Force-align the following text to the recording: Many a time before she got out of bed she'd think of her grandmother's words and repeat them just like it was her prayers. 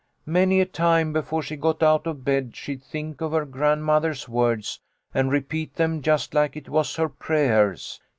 Many 0.25 0.59
a 0.61 0.65
time 0.65 1.13
before 1.13 1.43
she 1.43 1.55
got 1.55 1.83
out 1.83 2.07
of 2.07 2.25
bed 2.25 2.55
she'd 2.55 2.81
think 2.81 3.21
of 3.21 3.33
her 3.33 3.45
grandmother's 3.45 4.27
words 4.27 4.79
and 5.13 5.29
repeat 5.31 5.75
them 5.75 6.01
just 6.01 6.33
like 6.33 6.55
it 6.57 6.67
was 6.69 6.95
her 6.95 7.07
prayers. 7.07 8.01